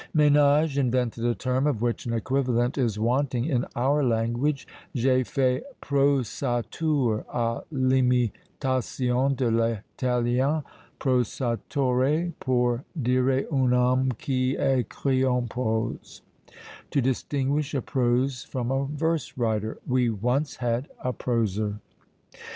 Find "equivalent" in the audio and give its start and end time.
2.13-2.75